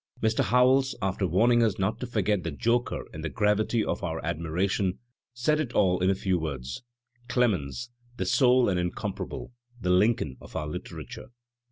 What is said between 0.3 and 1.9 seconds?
Howells, after warning us